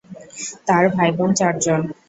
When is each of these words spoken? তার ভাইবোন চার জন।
তার 0.67 0.83
ভাইবোন 0.95 1.29
চার 1.39 1.53
জন। 1.65 1.81